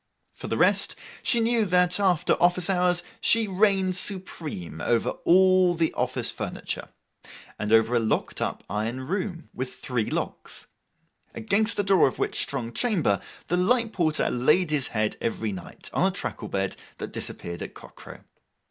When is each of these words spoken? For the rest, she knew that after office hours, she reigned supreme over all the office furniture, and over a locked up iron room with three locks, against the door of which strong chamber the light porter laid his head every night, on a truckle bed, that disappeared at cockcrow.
For 0.33 0.47
the 0.47 0.57
rest, 0.57 0.95
she 1.21 1.39
knew 1.39 1.63
that 1.63 1.99
after 1.99 2.33
office 2.41 2.71
hours, 2.71 3.03
she 3.19 3.47
reigned 3.47 3.95
supreme 3.95 4.81
over 4.83 5.11
all 5.25 5.75
the 5.75 5.93
office 5.93 6.31
furniture, 6.31 6.89
and 7.59 7.71
over 7.71 7.93
a 7.93 7.99
locked 7.99 8.41
up 8.41 8.63
iron 8.67 9.01
room 9.05 9.49
with 9.53 9.75
three 9.75 10.05
locks, 10.05 10.65
against 11.35 11.77
the 11.77 11.83
door 11.83 12.07
of 12.07 12.17
which 12.17 12.41
strong 12.41 12.73
chamber 12.73 13.21
the 13.47 13.57
light 13.57 13.93
porter 13.93 14.31
laid 14.31 14.71
his 14.71 14.87
head 14.87 15.17
every 15.21 15.51
night, 15.51 15.91
on 15.93 16.07
a 16.07 16.11
truckle 16.11 16.47
bed, 16.47 16.75
that 16.97 17.13
disappeared 17.13 17.61
at 17.61 17.75
cockcrow. 17.75 18.23